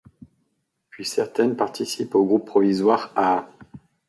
[0.89, 3.47] Puis certaines participent aux groupes provisoires Aa!